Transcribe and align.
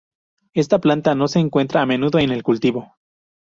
Esta 0.55 0.79
planta 0.79 1.13
no 1.13 1.27
se 1.27 1.37
encuentra 1.37 1.83
a 1.83 1.85
menudo 1.85 2.17
en 2.17 2.31
el 2.31 2.41
cultivo. 2.41 2.95